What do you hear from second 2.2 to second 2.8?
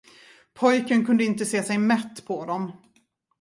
på dem.